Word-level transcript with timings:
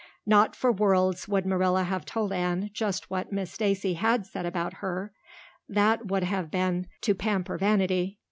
Not 0.25 0.55
for 0.55 0.71
worlds 0.71 1.27
would 1.27 1.45
Marilla 1.45 1.83
have 1.83 2.05
told 2.07 2.33
Anne 2.33 2.71
just 2.73 3.11
what 3.11 3.31
Miss 3.31 3.51
Stacy 3.51 3.93
had 3.93 4.25
said 4.25 4.47
about 4.47 4.77
her; 4.81 5.13
that 5.69 6.07
would 6.07 6.23
have 6.23 6.49
been 6.49 6.87
to 7.01 7.13
pamper 7.13 7.55
vanity. 7.59 8.17